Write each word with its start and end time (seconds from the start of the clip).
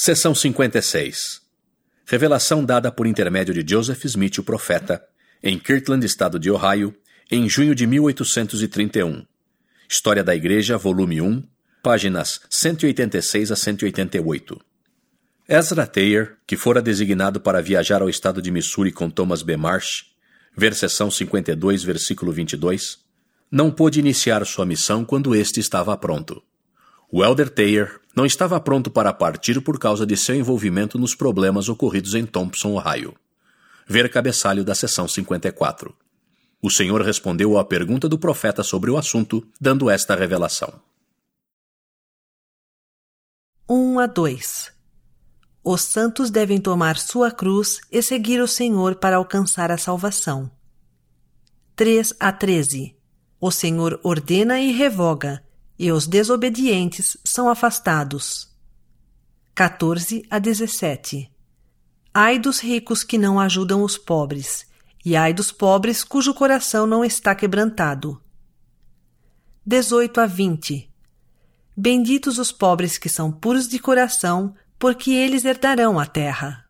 Seção 0.00 0.32
56 0.32 1.40
Revelação 2.06 2.64
dada 2.64 2.92
por 2.92 3.04
intermédio 3.04 3.52
de 3.52 3.68
Joseph 3.68 4.04
Smith, 4.04 4.38
o 4.38 4.44
profeta, 4.44 5.04
em 5.42 5.58
Kirtland, 5.58 6.06
estado 6.06 6.38
de 6.38 6.48
Ohio, 6.52 6.94
em 7.28 7.48
junho 7.48 7.74
de 7.74 7.84
1831. 7.84 9.26
História 9.88 10.22
da 10.22 10.36
Igreja, 10.36 10.78
volume 10.78 11.20
1, 11.20 11.42
páginas 11.82 12.40
186 12.48 13.50
a 13.50 13.56
188. 13.56 14.60
Ezra 15.48 15.84
Taylor, 15.84 16.36
que 16.46 16.56
fora 16.56 16.80
designado 16.80 17.40
para 17.40 17.60
viajar 17.60 18.00
ao 18.00 18.08
estado 18.08 18.40
de 18.40 18.52
Missouri 18.52 18.92
com 18.92 19.10
Thomas 19.10 19.42
B. 19.42 19.56
Marsh, 19.56 20.12
ver 20.56 20.76
seção 20.76 21.10
52, 21.10 21.82
versículo 21.82 22.30
22, 22.30 23.00
não 23.50 23.68
pôde 23.68 23.98
iniciar 23.98 24.46
sua 24.46 24.64
missão 24.64 25.04
quando 25.04 25.34
este 25.34 25.58
estava 25.58 25.98
pronto. 25.98 26.40
O 27.10 27.24
Elder 27.24 27.48
Taylor 27.48 28.00
não 28.18 28.26
estava 28.26 28.58
pronto 28.58 28.90
para 28.90 29.12
partir 29.12 29.60
por 29.60 29.78
causa 29.78 30.04
de 30.04 30.16
seu 30.16 30.34
envolvimento 30.34 30.98
nos 30.98 31.14
problemas 31.14 31.68
ocorridos 31.68 32.16
em 32.16 32.26
Thompson, 32.26 32.72
Ohio. 32.72 33.14
Ver 33.86 34.10
cabeçalho 34.10 34.64
da 34.64 34.74
seção 34.74 35.06
54. 35.06 35.94
O 36.60 36.68
Senhor 36.68 37.00
respondeu 37.00 37.56
à 37.56 37.64
pergunta 37.64 38.08
do 38.08 38.18
profeta 38.18 38.64
sobre 38.64 38.90
o 38.90 38.96
assunto, 38.96 39.46
dando 39.60 39.88
esta 39.88 40.16
revelação. 40.16 40.80
1 43.70 44.00
a 44.00 44.06
2 44.06 44.72
Os 45.62 45.82
santos 45.82 46.28
devem 46.28 46.60
tomar 46.60 46.96
sua 46.96 47.30
cruz 47.30 47.80
e 47.88 48.02
seguir 48.02 48.40
o 48.40 48.48
Senhor 48.48 48.96
para 48.96 49.14
alcançar 49.14 49.70
a 49.70 49.78
salvação. 49.78 50.50
3 51.76 52.14
a 52.18 52.32
13 52.32 52.96
O 53.40 53.52
Senhor 53.52 54.00
ordena 54.02 54.58
e 54.58 54.72
revoga 54.72 55.40
e 55.78 55.92
os 55.92 56.06
desobedientes 56.06 57.16
são 57.24 57.48
afastados. 57.48 58.48
14 59.54 60.24
a 60.28 60.38
17 60.38 61.30
Ai 62.12 62.38
dos 62.38 62.58
ricos 62.58 63.04
que 63.04 63.16
não 63.16 63.38
ajudam 63.38 63.82
os 63.82 63.96
pobres, 63.96 64.66
e 65.04 65.14
ai 65.14 65.32
dos 65.32 65.52
pobres 65.52 66.02
cujo 66.02 66.34
coração 66.34 66.86
não 66.86 67.04
está 67.04 67.34
quebrantado. 67.34 68.20
18 69.64 70.20
a 70.20 70.26
20 70.26 70.90
Benditos 71.76 72.38
os 72.38 72.50
pobres 72.50 72.98
que 72.98 73.08
são 73.08 73.30
puros 73.30 73.68
de 73.68 73.78
coração, 73.78 74.54
porque 74.78 75.12
eles 75.12 75.44
herdarão 75.44 75.98
a 75.98 76.06
terra. 76.06 76.64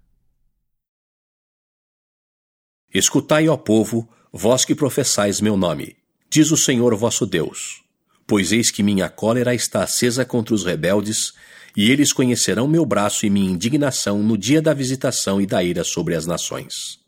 Escutai, 2.93 3.49
ó 3.49 3.57
povo, 3.57 4.09
vós 4.31 4.67
que 4.67 4.75
professais 4.75 5.41
meu 5.41 5.57
nome, 5.57 5.97
diz 6.29 6.51
o 6.51 6.57
Senhor 6.59 6.95
vosso 6.95 7.25
Deus 7.25 7.88
pois 8.29 8.53
eis 8.53 8.71
que 8.71 8.83
minha 8.83 9.09
cólera 9.09 9.55
está 9.55 9.83
acesa 9.83 10.23
contra 10.23 10.55
os 10.55 10.63
rebeldes, 10.63 11.33
e 11.75 11.91
eles 11.91 12.13
conhecerão 12.13 12.69
meu 12.69 12.85
braço 12.85 13.25
e 13.25 13.31
minha 13.31 13.51
indignação 13.51 14.23
no 14.23 14.37
dia 14.37 14.61
da 14.61 14.75
visitação 14.75 15.41
e 15.41 15.47
da 15.47 15.65
ira 15.65 15.83
sobre 15.83 16.15
as 16.15 16.27
nações. 16.27 17.01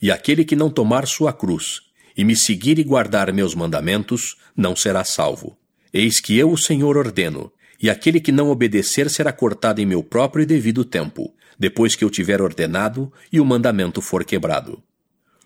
E 0.00 0.10
aquele 0.10 0.46
que 0.46 0.56
não 0.56 0.70
tomar 0.70 1.06
sua 1.06 1.30
cruz, 1.30 1.82
e 2.16 2.24
me 2.24 2.34
seguir 2.34 2.78
e 2.78 2.84
guardar 2.84 3.30
meus 3.34 3.54
mandamentos, 3.54 4.36
não 4.56 4.74
será 4.74 5.04
salvo. 5.04 5.58
Eis 5.92 6.20
que 6.20 6.38
eu, 6.38 6.50
o 6.50 6.56
Senhor, 6.56 6.96
ordeno, 6.96 7.52
e 7.80 7.90
aquele 7.90 8.18
que 8.18 8.32
não 8.32 8.48
obedecer 8.48 9.10
será 9.10 9.32
cortado 9.32 9.82
em 9.82 9.86
meu 9.86 10.02
próprio 10.02 10.42
e 10.42 10.46
devido 10.46 10.86
tempo, 10.86 11.34
depois 11.58 11.94
que 11.94 12.02
eu 12.02 12.08
tiver 12.08 12.40
ordenado 12.40 13.12
e 13.30 13.40
o 13.40 13.44
mandamento 13.44 14.00
for 14.00 14.24
quebrado. 14.24 14.82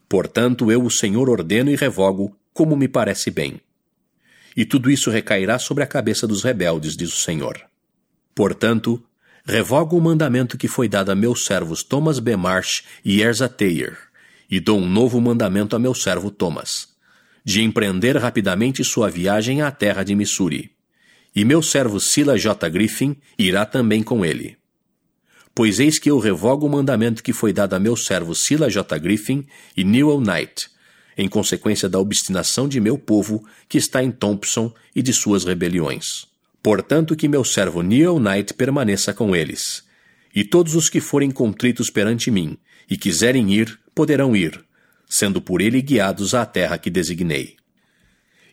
Portanto, 0.09 0.71
eu, 0.71 0.85
o 0.85 0.91
Senhor, 0.91 1.29
ordeno 1.29 1.69
e 1.69 1.75
revogo, 1.75 2.37
como 2.53 2.77
me 2.77 2.87
parece 2.87 3.29
bem 3.29 3.61
e 4.57 4.65
tudo 4.65 4.91
isso 4.91 5.11
recairá 5.11 5.59
sobre 5.59 5.85
a 5.85 5.87
cabeça 5.87 6.27
dos 6.27 6.43
rebeldes, 6.43 6.97
diz 6.97 7.13
o 7.13 7.19
Senhor. 7.19 7.61
Portanto, 8.35 9.03
revogo 9.45 9.97
o 9.97 10.01
mandamento 10.01 10.57
que 10.59 10.69
foi 10.69 10.89
dado 10.89 11.11
a 11.11 11.15
meus 11.15 11.45
servos 11.45 11.83
Thomas 11.83 12.19
B. 12.19 12.37
Marsh 12.37 12.83
e 13.05 13.21
Erza 13.21 13.49
Taylor, 13.49 13.97
e 14.51 14.61
dou 14.61 14.79
um 14.79 14.89
novo 14.89 15.21
mandamento 15.21 15.77
a 15.77 15.79
meu 15.79 15.95
servo 15.95 16.31
Thomas, 16.31 16.89
de 17.45 17.63
empreender 17.63 18.17
rapidamente 18.17 18.85
sua 18.85 19.09
viagem 19.09 19.63
à 19.63 19.71
terra 19.71 20.03
de 20.03 20.15
Missouri. 20.15 20.73
E 21.35 21.45
meu 21.45 21.63
servo 21.63 22.01
Sila 22.01 22.37
J. 22.37 22.69
Griffin 22.69 23.17
irá 23.39 23.65
também 23.65 24.03
com 24.03 24.25
ele. 24.25 24.57
Pois 25.55 25.79
eis 25.79 25.99
que 25.99 26.11
eu 26.11 26.19
revogo 26.19 26.67
o 26.67 26.71
mandamento 26.71 27.23
que 27.23 27.33
foi 27.33 27.53
dado 27.53 27.75
a 27.75 27.81
meu 27.81 27.97
servo 27.97 28.35
Sila 28.35 28.69
J. 28.69 28.99
Griffin 28.99 29.47
e 29.77 29.85
Newell 29.85 30.21
Knight, 30.21 30.69
em 31.21 31.29
consequência 31.29 31.87
da 31.87 31.99
obstinação 31.99 32.67
de 32.67 32.81
meu 32.81 32.97
povo 32.97 33.45
que 33.69 33.77
está 33.77 34.03
em 34.03 34.11
Thompson 34.11 34.73
e 34.97 35.03
de 35.03 35.13
suas 35.13 35.45
rebeliões. 35.45 36.27
Portanto, 36.63 37.15
que 37.15 37.29
meu 37.29 37.45
servo 37.45 37.83
Neil 37.83 38.19
Knight 38.19 38.55
permaneça 38.55 39.13
com 39.13 39.37
eles. 39.37 39.85
E 40.35 40.45
todos 40.45 40.75
os 40.75 40.89
que 40.89 40.99
forem 40.99 41.31
contritos 41.31 41.91
perante 41.91 42.31
mim 42.31 42.57
e 42.89 42.97
quiserem 42.97 43.53
ir, 43.53 43.79
poderão 43.95 44.35
ir, 44.35 44.65
sendo 45.07 45.43
por 45.43 45.61
ele 45.61 45.83
guiados 45.83 46.35
à 46.35 46.47
terra 46.47 46.79
que 46.79 46.89
designei. 46.89 47.57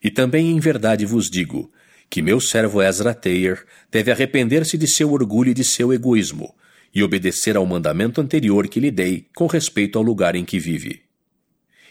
E 0.03 0.11
também 0.11 0.51
em 0.51 0.59
verdade 0.59 1.05
vos 1.05 1.29
digo 1.29 1.72
que 2.09 2.22
meu 2.22 2.41
servo 2.41 2.81
Ezra 2.81 3.13
Taylor 3.13 3.63
deve 3.89 4.11
arrepender-se 4.11 4.78
de 4.78 4.88
seu 4.88 5.11
orgulho 5.11 5.51
e 5.51 5.53
de 5.53 5.63
seu 5.63 5.94
egoísmo, 5.94 6.53
e 6.94 7.01
obedecer 7.01 7.55
ao 7.55 7.66
mandamento 7.66 8.19
anterior 8.19 8.67
que 8.67 8.79
lhe 8.79 8.91
dei 8.91 9.25
com 9.34 9.47
respeito 9.47 9.97
ao 9.97 10.03
lugar 10.03 10.35
em 10.35 10.44
que 10.44 10.59
vive. 10.59 11.06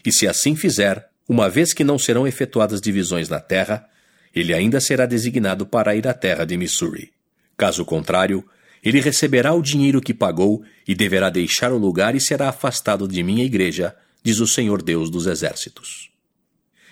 E 0.06 0.12
se 0.12 0.28
assim 0.28 0.54
fizer, 0.54 1.10
uma 1.28 1.50
vez 1.50 1.72
que 1.72 1.82
não 1.82 1.98
serão 1.98 2.28
efetuadas 2.28 2.80
divisões 2.80 3.28
na 3.28 3.40
terra, 3.40 3.88
ele 4.32 4.54
ainda 4.54 4.80
será 4.80 5.04
designado 5.04 5.66
para 5.66 5.96
ir 5.96 6.06
à 6.06 6.14
terra 6.14 6.44
de 6.44 6.56
Missouri. 6.56 7.12
Caso 7.56 7.84
contrário, 7.84 8.46
ele 8.84 9.00
receberá 9.00 9.52
o 9.52 9.60
dinheiro 9.60 10.00
que 10.00 10.14
pagou 10.14 10.62
e 10.86 10.94
deverá 10.94 11.28
deixar 11.28 11.72
o 11.72 11.78
lugar 11.78 12.14
e 12.14 12.20
será 12.20 12.50
afastado 12.50 13.08
de 13.08 13.20
minha 13.24 13.44
igreja, 13.44 13.96
diz 14.22 14.38
o 14.38 14.46
Senhor 14.46 14.80
Deus 14.80 15.10
dos 15.10 15.26
Exércitos. 15.26 16.10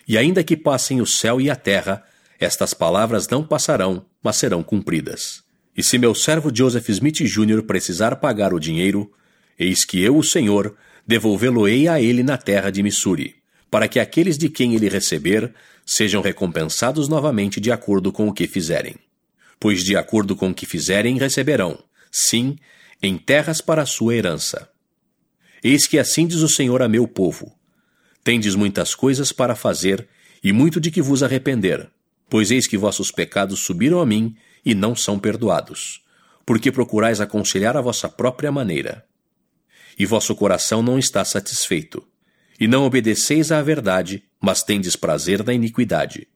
E 0.09 0.19
ainda 0.19 0.43
que 0.43 0.57
passem 0.57 1.01
o 1.01 1.07
céu 1.07 1.41
e 1.41 1.49
a 1.49 1.55
terra, 1.55 2.03
estas 2.41 2.75
palavras 2.75 3.29
não 3.29 3.47
passarão, 3.47 4.05
mas 4.23 4.37
serão 4.37 4.61
cumpridas. 4.61 5.45
E 5.77 5.85
se 5.85 5.99
meu 5.99 6.17
servo 6.17 6.51
Joseph 6.53 6.89
Smith 6.89 7.23
Jr. 7.23 7.63
precisar 7.63 8.17
pagar 8.17 8.53
o 8.53 8.59
dinheiro, 8.59 9.13
eis 9.57 9.85
que 9.85 10.03
eu, 10.03 10.17
o 10.17 10.25
Senhor, 10.25 10.75
devolvê-lo-ei 11.07 11.87
a 11.89 12.01
ele 12.01 12.23
na 12.23 12.37
terra 12.37 12.71
de 12.71 12.83
Missouri, 12.83 13.37
para 13.71 13.89
que 13.89 14.01
aqueles 14.01 14.39
de 14.39 14.49
quem 14.49 14.75
ele 14.75 14.89
receber 14.89 15.53
sejam 15.85 16.23
recompensados 16.23 17.09
novamente 17.09 17.61
de 17.61 17.71
acordo 17.71 18.11
com 18.11 18.29
o 18.29 18.33
que 18.33 18.47
fizerem. 18.47 18.97
Pois 19.61 19.83
de 19.83 19.97
acordo 19.97 20.35
com 20.35 20.51
o 20.51 20.55
que 20.55 20.67
fizerem 20.67 21.19
receberão, 21.19 21.79
sim, 22.11 22.57
em 23.03 23.19
terras 23.19 23.61
para 23.61 23.83
a 23.83 23.87
sua 23.87 24.15
herança. 24.15 24.69
Eis 25.63 25.87
que 25.87 25.99
assim 25.99 26.27
diz 26.27 26.41
o 26.41 26.49
Senhor 26.49 26.83
a 26.83 26.89
meu 26.89 27.07
povo: 27.07 27.55
Tendes 28.23 28.55
muitas 28.55 28.95
coisas 28.95 29.33
para 29.33 29.55
fazer, 29.55 30.09
e 30.43 30.53
muito 30.53 30.81
de 30.81 30.91
que 30.91 31.03
vos 31.03 31.23
arrepender, 31.23 31.91
pois 32.29 32.51
eis 32.51 32.67
que 32.67 32.77
vossos 32.77 33.11
pecados 33.11 33.61
subiram 33.61 34.01
a 34.01 34.07
mim 34.07 34.37
e 34.65 34.75
não 34.75 34.95
são 34.95 35.19
perdoados, 35.19 36.03
porque 36.45 36.71
procurais 36.73 37.21
aconselhar 37.21 37.77
a 37.77 37.81
vossa 37.81 38.09
própria 38.09 38.53
maneira 38.53 39.05
e 39.99 40.07
vosso 40.07 40.35
coração 40.35 40.83
não 40.83 40.99
está 40.99 41.25
satisfeito. 41.25 42.07
E 42.59 42.67
não 42.67 42.85
obedeceis 42.85 43.51
à 43.51 43.61
verdade, 43.63 44.23
mas 44.41 44.63
tendes 44.63 44.97
prazer 44.97 45.45
na 45.45 45.53
iniquidade. 45.53 46.29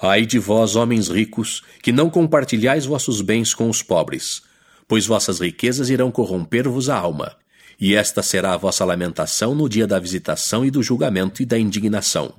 Ai 0.00 0.26
de 0.26 0.38
vós, 0.38 0.74
homens 0.74 1.08
ricos, 1.08 1.62
que 1.82 1.92
não 1.92 2.10
compartilhais 2.10 2.84
vossos 2.84 3.20
bens 3.20 3.54
com 3.54 3.70
os 3.70 3.82
pobres, 3.82 4.42
pois 4.88 5.06
vossas 5.06 5.40
riquezas 5.40 5.90
irão 5.90 6.10
corromper-vos 6.10 6.88
a 6.88 6.96
alma, 6.96 7.36
e 7.80 7.94
esta 7.94 8.22
será 8.22 8.54
a 8.54 8.56
vossa 8.56 8.84
lamentação 8.84 9.54
no 9.54 9.68
dia 9.68 9.86
da 9.86 9.98
visitação 9.98 10.64
e 10.64 10.70
do 10.70 10.82
julgamento 10.82 11.42
e 11.42 11.46
da 11.46 11.58
indignação. 11.58 12.34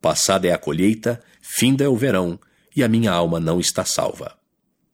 Passada 0.00 0.46
é 0.46 0.52
a 0.52 0.58
colheita, 0.58 1.22
finda 1.40 1.84
é 1.84 1.88
o 1.88 1.96
verão, 1.96 2.38
e 2.76 2.82
a 2.82 2.88
minha 2.88 3.12
alma 3.12 3.40
não 3.40 3.58
está 3.58 3.84
salva. 3.84 4.36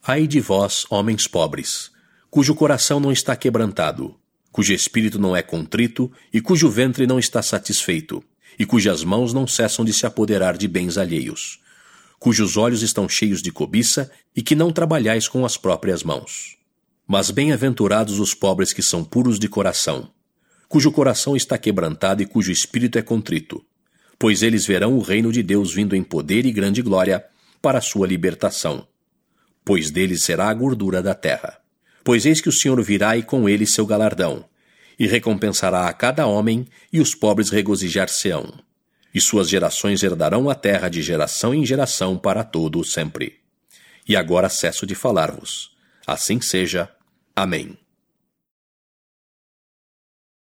Ai 0.03 0.27
de 0.27 0.41
vós, 0.41 0.87
homens 0.89 1.27
pobres, 1.27 1.91
cujo 2.31 2.55
coração 2.55 3.01
não 3.01 3.11
está 3.11 3.35
quebrantado, 3.35 4.20
cujo 4.53 4.73
espírito 4.73 5.19
não 5.19 5.37
é 5.37 5.43
contrito 5.43 6.11
e 6.33 6.41
cujo 6.41 6.69
ventre 6.69 7.07
não 7.07 7.19
está 7.19 7.43
satisfeito, 7.43 8.23
e 8.59 8.67
cujas 8.67 9.05
mãos 9.05 9.33
não 9.33 9.47
cessam 9.47 9.85
de 9.85 9.93
se 9.93 10.07
apoderar 10.07 10.57
de 10.57 10.67
bens 10.67 10.99
alheios, 10.99 11.61
cujos 12.19 12.57
olhos 12.57 12.83
estão 12.83 13.09
cheios 13.09 13.41
de 13.41 13.51
cobiça 13.51 14.11
e 14.37 14.43
que 14.43 14.55
não 14.55 14.71
trabalhais 14.71 15.27
com 15.27 15.45
as 15.45 15.57
próprias 15.57 16.03
mãos. 16.03 16.59
Mas 17.07 17.31
bem-aventurados 17.31 18.21
os 18.21 18.35
pobres 18.35 18.73
que 18.73 18.83
são 18.83 19.03
puros 19.03 19.39
de 19.39 19.49
coração, 19.49 20.11
cujo 20.69 20.93
coração 20.93 21.35
está 21.35 21.57
quebrantado 21.59 22.23
e 22.23 22.27
cujo 22.27 22.53
espírito 22.53 22.99
é 22.99 23.03
contrito, 23.03 23.65
pois 24.19 24.43
eles 24.43 24.67
verão 24.67 24.97
o 24.97 25.01
reino 25.01 25.33
de 25.33 25.43
Deus 25.43 25.73
vindo 25.73 25.97
em 25.97 26.03
poder 26.03 26.45
e 26.45 26.53
grande 26.53 26.83
glória 26.83 27.25
para 27.63 27.79
a 27.79 27.83
sua 27.83 28.07
libertação, 28.07 28.87
pois 29.65 29.91
deles 29.91 30.23
será 30.23 30.49
a 30.49 30.55
gordura 30.55 31.03
da 31.03 31.15
terra. 31.15 31.60
Pois 32.11 32.27
eis 32.27 32.41
que 32.41 32.49
o 32.49 32.53
Senhor 32.53 32.83
virá 32.83 33.17
e 33.17 33.23
com 33.23 33.49
ele 33.49 33.65
seu 33.65 33.87
galardão, 33.87 34.45
e 34.99 35.07
recompensará 35.07 35.87
a 35.87 35.93
cada 35.93 36.27
homem, 36.27 36.67
e 36.93 37.01
os 37.01 37.15
pobres 37.15 37.51
regozijar-se-ão. 37.51 38.53
E 39.15 39.21
suas 39.21 39.49
gerações 39.49 40.03
herdarão 40.03 40.51
a 40.51 40.57
terra 40.57 40.89
de 40.89 41.03
geração 41.03 41.55
em 41.55 41.65
geração 41.65 42.19
para 42.19 42.43
todo 42.43 42.81
o 42.81 42.85
sempre. 42.85 43.39
E 44.09 44.17
agora 44.17 44.49
cesso 44.49 44.85
de 44.85 44.97
falar-vos. 44.97 45.71
Assim 46.05 46.41
seja. 46.41 46.91
Amém. 47.37 47.79